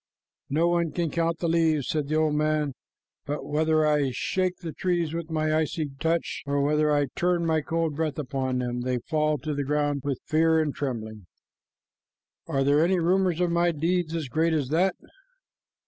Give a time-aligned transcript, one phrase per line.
[0.49, 2.73] "No one can count the leaves," said the old man,
[3.27, 7.61] "but whether I shake the trees with my icy touch, or whether I turn my
[7.61, 11.27] cold breath upon them, they fall to the ground with fear and trembling.
[12.47, 14.95] Are there any rumors of my deeds as great as that?"